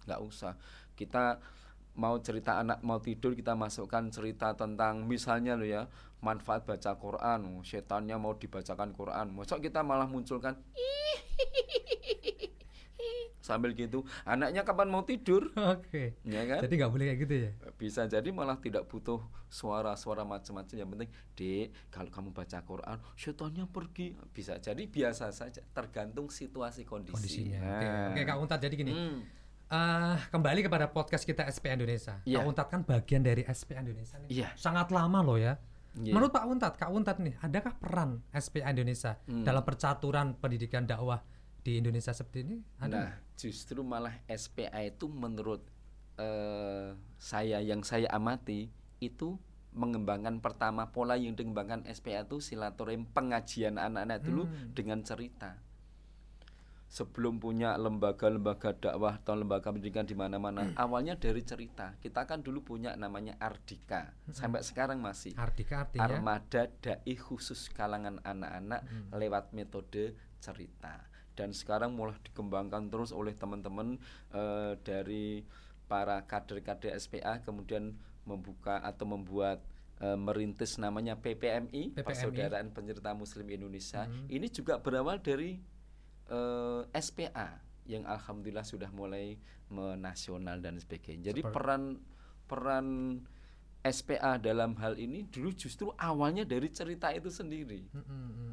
nggak 0.06 0.20
usah. 0.22 0.58
Kita 0.98 1.38
mau 1.96 2.20
cerita 2.20 2.60
anak 2.60 2.84
mau 2.84 3.00
tidur 3.00 3.32
kita 3.32 3.56
masukkan 3.56 4.12
cerita 4.12 4.52
tentang 4.52 5.08
misalnya 5.08 5.56
lo 5.56 5.64
ya 5.64 5.88
manfaat 6.20 6.66
baca 6.66 6.92
Quran, 6.98 7.62
setannya 7.62 8.18
mau 8.18 8.34
dibacakan 8.36 8.92
Quran. 8.92 9.32
Masa 9.32 9.62
kita 9.62 9.80
malah 9.86 10.10
munculkan 10.10 10.58
sambil 13.46 13.70
gitu 13.72 14.02
anaknya 14.24 14.60
kapan 14.60 14.90
mau 14.90 15.00
tidur 15.00 15.54
Oke. 15.72 16.18
ya 16.20 16.42
kan 16.44 16.58
Jadi 16.60 16.74
nggak 16.74 16.90
boleh 16.90 17.04
kayak 17.06 17.18
gitu 17.22 17.34
ya. 17.38 17.50
bisa 17.72 18.02
jadi 18.04 18.26
malah 18.28 18.58
tidak 18.58 18.84
butuh 18.84 19.22
suara-suara 19.46 20.22
macam-macam 20.22 20.74
yang 20.74 20.90
penting 20.90 21.06
dek 21.32 21.66
kalau 21.88 22.10
kamu 22.10 22.28
baca 22.32 22.58
Quran 22.60 22.98
setannya 23.14 23.64
pergi 23.64 24.06
bisa 24.28 24.58
jadi 24.58 24.82
biasa 24.82 25.30
saja 25.30 25.62
tergantung 25.68 26.26
situasi 26.28 26.82
kondisi 26.82 27.14
Kondisinya. 27.14 27.60
Oke, 27.62 27.86
Nah. 27.86 28.06
Oke 28.10 28.20
Kak 28.24 28.36
Untat 28.36 28.58
jadi 28.58 28.74
gini. 28.74 28.90
Hmm. 28.90 29.18
eh, 29.66 30.16
kembali 30.28 30.60
kepada 30.62 30.86
podcast 30.86 31.22
kita 31.22 31.46
SP 31.46 31.70
Indonesia. 31.70 32.18
Iya. 32.22 32.38
Kak 32.38 32.46
Untat 32.46 32.66
kan 32.68 32.80
bagian 32.82 33.20
dari 33.20 33.42
SP 33.44 33.74
Indonesia 33.74 34.18
nih. 34.18 34.28
Iya. 34.32 34.48
Sangat 34.54 34.90
lama 34.90 35.18
loh 35.20 35.34
ya. 35.36 35.58
Iya. 35.96 36.12
Menurut 36.12 36.28
Pak 36.28 36.44
Untat, 36.44 36.72
Kak 36.74 36.86
Untat 36.88 37.16
nih, 37.18 37.34
adakah 37.40 37.72
peran 37.74 38.20
SPA 38.30 38.68
Indonesia 38.68 39.16
Hmm. 39.24 39.42
dalam 39.42 39.62
percaturan 39.62 40.34
pendidikan 40.34 40.84
dakwah 40.84 41.18
di 41.66 41.82
Indonesia 41.82 42.14
seperti 42.14 42.46
ini? 42.46 42.56
Ada 42.78 42.94
Nah, 42.94 43.10
justru 43.34 43.82
malah 43.82 44.22
SPA 44.30 44.86
itu 44.86 45.10
menurut 45.10 45.66
eh, 46.16 46.94
saya 47.18 47.58
yang 47.60 47.82
saya 47.82 48.06
amati 48.08 48.70
itu 49.02 49.34
mengembangkan 49.76 50.40
pertama 50.40 50.88
pola 50.88 51.18
yang 51.18 51.36
dikembangkan 51.36 51.84
SPA 51.90 52.24
itu 52.24 52.40
silaturahim 52.40 53.04
pengajian 53.04 53.76
anak-anak 53.76 54.24
dulu 54.24 54.48
Hmm. 54.48 54.72
dengan 54.72 55.04
cerita. 55.04 55.60
Sebelum 56.86 57.36
punya 57.36 57.74
lembaga-lembaga 57.76 58.72
dakwah 58.72 59.18
atau 59.20 59.34
lembaga 59.34 59.68
pendidikan 59.68 60.06
di 60.06 60.14
mana-mana, 60.14 60.70
awalnya 60.78 61.18
dari 61.18 61.42
cerita. 61.42 61.98
Kita 61.98 62.24
kan 62.24 62.40
dulu 62.40 62.62
punya 62.64 62.94
namanya 62.94 63.36
Ardika, 63.36 64.14
sampai 64.30 64.62
sekarang 64.62 65.02
masih. 65.02 65.34
Ardika 65.36 65.84
artinya 65.84 66.06
Armada 66.08 66.70
dai 66.80 67.12
khusus 67.18 67.68
kalangan 67.68 68.22
anak-anak 68.22 68.86
Hmm. 68.86 69.10
lewat 69.12 69.50
metode 69.52 70.14
cerita 70.40 71.10
dan 71.36 71.52
sekarang 71.52 71.92
mulai 71.92 72.16
dikembangkan 72.24 72.88
terus 72.88 73.12
oleh 73.12 73.36
teman-teman 73.36 74.00
eh, 74.32 74.72
dari 74.80 75.44
para 75.86 76.24
kader-kader 76.24 76.96
SPA 76.98 77.44
kemudian 77.44 77.94
membuka 78.26 78.82
atau 78.82 79.06
membuat 79.06 79.62
eh, 80.02 80.18
merintis 80.18 80.80
namanya 80.80 81.14
PPMI, 81.20 81.94
PPMI. 81.94 82.02
Persaudaraan 82.02 82.74
Pencerita 82.74 83.14
Muslim 83.14 83.46
Indonesia. 83.52 84.08
Hmm. 84.08 84.26
Ini 84.26 84.48
juga 84.50 84.80
berawal 84.82 85.22
dari 85.22 85.60
eh, 86.32 86.82
SPA 86.98 87.62
yang 87.86 88.02
alhamdulillah 88.02 88.66
sudah 88.66 88.90
mulai 88.90 89.38
menasional 89.70 90.58
dan 90.58 90.74
sebagainya. 90.80 91.30
Jadi 91.30 91.40
Seper- 91.46 91.54
peran 91.54 91.82
peran 92.50 92.86
SPA 93.86 94.38
dalam 94.42 94.74
hal 94.82 94.98
ini 94.98 95.26
dulu 95.30 95.54
justru 95.54 95.94
awalnya 95.94 96.42
dari 96.42 96.66
cerita 96.74 97.14
itu 97.14 97.30
sendiri 97.30 97.86
Mm, 97.94 98.02
mm, 98.02 98.06
mm, 98.06 98.30
mm. 98.34 98.45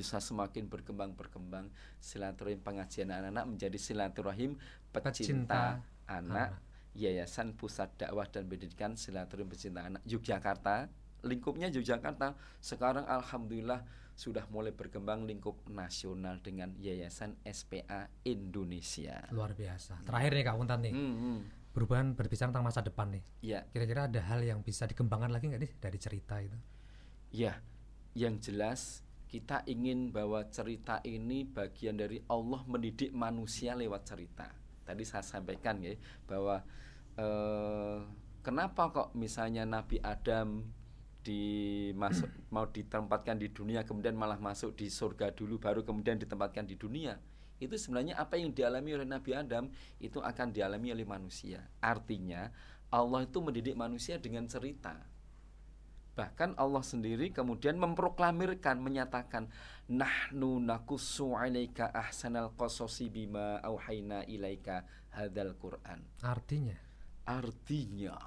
Bisa 0.00 0.16
semakin 0.16 0.64
berkembang 0.64 1.12
berkembang 1.12 1.68
silaturahim 2.00 2.64
pengajian 2.64 3.12
anak-anak 3.12 3.44
menjadi 3.44 3.76
silaturahim 3.76 4.56
Pecinta 4.88 5.12
pecinta 5.12 5.62
anak 6.08 6.56
anak. 6.56 6.68
Yayasan 6.96 7.54
Pusat 7.54 8.02
Dakwah 8.02 8.26
dan 8.26 8.50
Pendidikan 8.50 8.98
Silaturahim 8.98 9.46
Pecinta 9.46 9.86
Anak 9.86 10.02
Yogyakarta 10.08 10.90
lingkupnya 11.22 11.68
Yogyakarta 11.70 12.34
sekarang 12.58 13.04
alhamdulillah 13.04 13.84
sudah 14.16 14.42
mulai 14.50 14.72
berkembang 14.72 15.28
lingkup 15.28 15.54
nasional 15.70 16.40
dengan 16.40 16.72
Yayasan 16.80 17.36
SPA 17.44 18.08
Indonesia. 18.24 19.20
luar 19.30 19.52
biasa. 19.54 20.00
Terakhir 20.02 20.32
nih 20.34 20.44
Kak 20.44 20.56
Untat 20.60 20.80
nih, 20.82 20.92
Hmm, 20.92 21.14
hmm. 21.16 21.38
berhubungan 21.72 22.18
berbicara 22.18 22.50
tentang 22.52 22.66
masa 22.66 22.80
depan 22.82 23.06
nih. 23.16 23.24
Ya, 23.40 23.60
Kira-kira 23.70 24.10
ada 24.10 24.20
hal 24.20 24.42
yang 24.42 24.60
bisa 24.60 24.84
dikembangkan 24.84 25.30
lagi 25.30 25.46
nggak 25.48 25.62
nih 25.62 25.72
dari 25.78 25.98
cerita 26.02 26.36
itu? 26.42 26.58
Ya, 27.30 27.62
yang 28.12 28.42
jelas 28.42 29.06
kita 29.30 29.62
ingin 29.70 30.10
bahwa 30.10 30.42
cerita 30.50 30.98
ini 31.06 31.46
bagian 31.46 31.94
dari 31.94 32.18
Allah 32.26 32.66
mendidik 32.66 33.14
manusia 33.14 33.78
lewat 33.78 34.02
cerita. 34.02 34.50
Tadi 34.82 35.06
saya 35.06 35.22
sampaikan 35.22 35.78
ya 35.78 35.94
bahwa 36.26 36.58
eh, 37.14 37.98
kenapa 38.42 38.90
kok 38.90 39.08
misalnya 39.14 39.62
Nabi 39.62 40.02
Adam 40.02 40.66
dimasuk 41.22 42.26
mau 42.54 42.66
ditempatkan 42.66 43.38
di 43.38 43.54
dunia 43.54 43.86
kemudian 43.86 44.18
malah 44.18 44.42
masuk 44.42 44.74
di 44.74 44.90
surga 44.90 45.30
dulu 45.30 45.62
baru 45.62 45.86
kemudian 45.86 46.18
ditempatkan 46.18 46.66
di 46.66 46.74
dunia? 46.74 47.14
Itu 47.62 47.78
sebenarnya 47.78 48.18
apa 48.18 48.34
yang 48.34 48.50
dialami 48.50 48.98
oleh 48.98 49.06
Nabi 49.06 49.30
Adam 49.30 49.70
itu 50.02 50.18
akan 50.18 50.50
dialami 50.50 50.90
oleh 50.90 51.06
manusia. 51.06 51.70
Artinya 51.78 52.50
Allah 52.90 53.22
itu 53.22 53.38
mendidik 53.38 53.78
manusia 53.78 54.18
dengan 54.18 54.50
cerita 54.50 55.09
Bahkan 56.18 56.58
Allah 56.58 56.82
sendiri 56.82 57.30
kemudian 57.30 57.78
memproklamirkan, 57.78 58.82
menyatakan, 58.82 59.46
Nahnu 59.90 60.58
nakussu 60.62 61.34
alaika 61.34 61.90
ahsanal 61.90 62.54
qasasi 62.54 63.10
bima 63.10 63.58
auhayna 63.62 64.26
ilaika 64.26 64.86
hadal 65.14 65.54
Qur'an. 65.58 66.02
Artinya, 66.22 66.78
Artinya, 67.26 68.18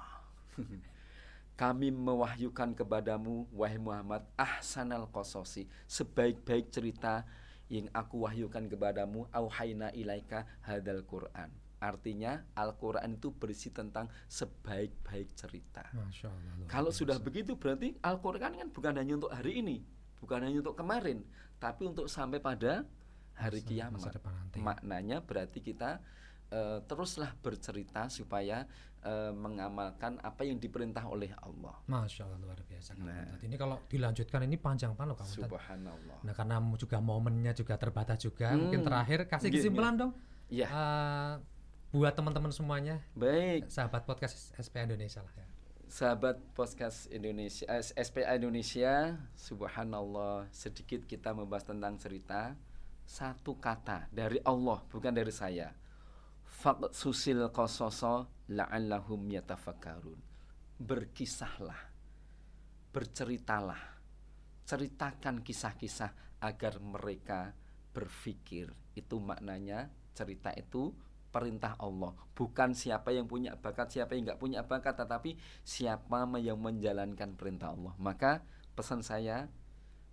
kami 1.60 1.92
mewahyukan 1.92 2.72
kepadamu, 2.72 3.48
wahai 3.52 3.76
Muhammad, 3.76 4.24
ahsanal 4.34 5.08
qasasi, 5.12 5.68
sebaik-baik 5.84 6.72
cerita 6.72 7.28
yang 7.68 7.88
aku 7.92 8.24
wahyukan 8.24 8.64
kepadamu, 8.68 9.28
auhayna 9.28 9.92
ilaika 9.92 10.48
hadal 10.64 11.04
Qur'an. 11.04 11.63
Artinya 11.84 12.40
Al-Quran 12.56 13.20
itu 13.20 13.28
berisi 13.28 13.68
tentang 13.68 14.08
sebaik-baik 14.24 15.36
cerita. 15.36 15.84
masya 15.92 16.32
Allah. 16.32 16.64
Kalau 16.64 16.88
biasa. 16.88 17.00
sudah 17.04 17.20
begitu 17.20 17.60
berarti 17.60 17.92
Al-Quran 18.00 18.52
kan 18.56 18.68
bukan 18.72 18.94
hanya 18.96 19.12
untuk 19.20 19.28
hari 19.28 19.60
ini, 19.60 19.84
bukan 20.16 20.40
hanya 20.40 20.64
untuk 20.64 20.72
kemarin, 20.74 21.20
tapi 21.60 21.84
untuk 21.84 22.08
sampai 22.08 22.40
pada 22.40 22.88
hari 23.36 23.60
Masa- 23.60 23.68
kiamat. 23.68 24.00
masa 24.00 24.10
depan 24.16 24.32
nanti. 24.32 24.58
Maknanya 24.64 25.20
berarti 25.20 25.60
kita 25.60 26.00
eh, 26.48 26.78
teruslah 26.86 27.34
bercerita 27.42 28.06
supaya 28.08 28.62
eh, 29.02 29.32
mengamalkan 29.34 30.16
apa 30.22 30.46
yang 30.46 30.56
diperintah 30.56 31.04
oleh 31.04 31.28
Allah. 31.42 31.76
Masya 31.84 32.24
Allah 32.24 32.38
luar 32.40 32.56
biasa 32.64 32.94
Nah. 32.96 33.36
Ini 33.42 33.56
kalau 33.58 33.76
dilanjutkan 33.84 34.40
ini 34.46 34.56
panjang 34.56 34.96
banget 34.96 35.18
loh. 35.18 35.26
Subhanallah. 35.26 36.18
Nah 36.22 36.32
karena 36.32 36.56
juga 36.78 37.02
momennya 37.02 37.52
juga 37.52 37.74
terbatas 37.76 38.22
juga. 38.22 38.54
Hmm. 38.54 38.64
Mungkin 38.68 38.80
terakhir 38.80 39.28
kasih 39.28 39.50
Iya, 39.50 39.56
kesimpulan 39.60 39.92
dong. 39.98 40.12
Iya. 40.48 40.66
Eh, 40.70 41.32
buat 41.94 42.10
teman-teman 42.10 42.50
semuanya 42.50 42.98
Baik, 43.14 43.70
sahabat 43.70 44.02
podcast 44.02 44.50
SPA 44.58 44.82
Indonesia 44.82 45.22
lah 45.22 45.30
ya. 45.38 45.46
sahabat 45.86 46.42
podcast 46.50 47.06
Indonesia 47.06 47.62
eh, 47.70 47.86
SPA 47.86 48.34
Indonesia, 48.34 49.14
subhanallah, 49.38 50.50
sedikit 50.50 51.06
kita 51.06 51.30
membahas 51.30 51.70
tentang 51.70 51.94
cerita 52.02 52.58
satu 53.06 53.62
kata 53.62 54.10
dari 54.10 54.42
Allah, 54.42 54.82
bukan 54.90 55.14
dari 55.14 55.30
saya. 55.30 55.70
Faqsusil 56.42 57.46
qasoso 57.54 58.26
la'allahum 58.50 59.30
yatafakkarun. 59.30 60.18
Berkisahlah, 60.82 61.78
berceritalah, 62.90 64.02
ceritakan 64.66 65.46
kisah-kisah 65.46 66.42
agar 66.42 66.82
mereka 66.82 67.54
berpikir. 67.94 68.74
Itu 68.98 69.22
maknanya 69.22 69.94
cerita 70.10 70.50
itu 70.58 70.90
perintah 71.34 71.74
Allah. 71.82 72.14
Bukan 72.38 72.78
siapa 72.78 73.10
yang 73.10 73.26
punya 73.26 73.58
bakat 73.58 73.90
siapa 73.90 74.14
yang 74.14 74.30
nggak 74.30 74.38
punya 74.38 74.62
bakat 74.62 74.94
tetapi 74.94 75.34
siapa 75.66 76.22
yang 76.38 76.62
menjalankan 76.62 77.34
perintah 77.34 77.74
Allah. 77.74 77.98
Maka 77.98 78.46
pesan 78.78 79.02
saya 79.02 79.50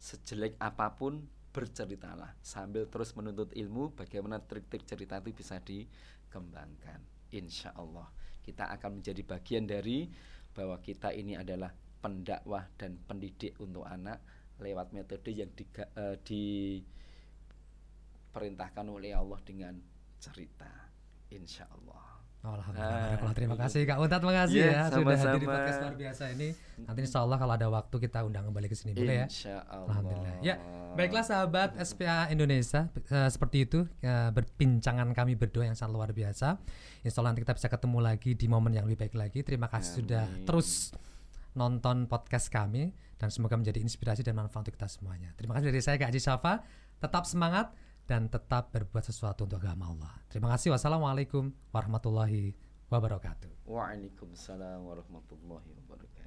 sejelek 0.01 0.58
apa 0.58 0.98
pun 0.98 1.30
berceritalah. 1.54 2.34
Sambil 2.42 2.90
terus 2.90 3.13
menuntut 3.13 3.54
ilmu 3.54 3.94
bagaimana 3.94 4.42
trik-trik 4.42 4.90
cerita 4.90 5.22
itu 5.22 5.38
bisa 5.38 5.62
dikembangkan. 5.62 7.30
Insya 7.38 7.78
Allah 7.78 8.10
kita 8.42 8.74
akan 8.74 8.98
menjadi 9.00 9.22
bagian 9.22 9.70
dari 9.70 10.10
bahwa 10.58 10.82
kita 10.82 11.13
ini 11.13 11.38
adalah 11.38 11.70
pendakwah 12.01 12.66
dan 12.75 12.98
pendidik 13.06 13.54
untuk 13.62 13.86
anak 13.86 14.25
lewat 14.58 14.90
metode 14.90 15.30
yang 15.30 15.54
diga- 15.54 15.94
eh, 15.94 16.18
diperintahkan 16.25 18.90
oleh 18.90 19.13
Allah 19.13 19.38
dengan 19.46 19.78
cerita 20.18 20.91
insya 21.32 21.66
Allah 21.72 22.12
Oh, 22.42 22.58
Alhamdulillah. 22.58 23.22
Ah, 23.22 23.34
terima 23.38 23.54
kasih 23.54 23.86
Kak 23.86 24.02
Untat, 24.02 24.26
makasih 24.26 24.66
Iya, 24.66 24.74
ya 24.74 24.82
sudah 24.90 25.14
hadir 25.14 25.38
di 25.38 25.46
podcast 25.46 25.78
luar 25.78 25.94
biasa 25.94 26.24
ini. 26.34 26.50
Nanti 26.90 27.00
insya 27.06 27.20
Allah 27.22 27.38
kalau 27.38 27.54
ada 27.54 27.68
waktu 27.70 27.96
kita 28.02 28.20
undang 28.26 28.50
kembali 28.50 28.66
ke 28.66 28.74
sini 28.74 28.98
boleh 28.98 29.14
ya. 29.14 29.26
insya 29.30 29.62
Allah 29.70 29.94
Alhamdulillah. 29.94 30.34
Ya, 30.42 30.56
baiklah 30.98 31.22
sahabat 31.22 31.78
SPA 31.86 32.34
Indonesia, 32.34 32.90
eh, 32.98 33.30
seperti 33.30 33.70
itu 33.70 33.86
eh, 34.02 34.34
berbincangan 34.34 35.14
kami 35.14 35.38
berdua 35.38 35.70
yang 35.70 35.78
sangat 35.78 35.94
luar 35.94 36.10
biasa. 36.18 36.58
Insya 37.06 37.22
Allah 37.22 37.38
nanti 37.38 37.46
kita 37.46 37.54
bisa 37.62 37.70
ketemu 37.70 37.98
lagi 38.02 38.32
di 38.34 38.48
momen 38.50 38.74
yang 38.74 38.90
lebih 38.90 39.06
baik 39.06 39.14
lagi. 39.22 39.46
Terima 39.46 39.70
kasih 39.70 40.02
sudah 40.02 40.26
Amin. 40.26 40.42
terus 40.42 40.98
nonton 41.54 42.10
podcast 42.10 42.50
kami 42.50 42.90
dan 43.22 43.30
semoga 43.30 43.54
menjadi 43.54 43.78
inspirasi 43.78 44.26
dan 44.26 44.34
manfaat 44.34 44.66
untuk 44.66 44.82
kita 44.82 44.90
semuanya. 44.90 45.30
Terima 45.38 45.54
kasih 45.62 45.70
dari 45.70 45.82
saya 45.86 46.02
Kak 46.02 46.10
Haji 46.10 46.22
Syafa. 46.26 46.66
Tetap 46.98 47.30
semangat 47.30 47.70
dan 48.12 48.27
tetap 48.27 48.75
berbuat 48.75 49.08
sesuatu 49.08 49.48
untuk 49.48 49.63
agama 49.63 49.88
Allah. 49.88 50.12
Terima 50.27 50.51
kasih. 50.51 50.75
Wassalamualaikum 50.75 51.56
warahmatullahi 51.72 52.51
wabarakatuh. 52.91 53.63
Waalaikumsalam 53.63 54.84
warahmatullahi 54.84 55.72
wabarakatuh. 55.80 56.20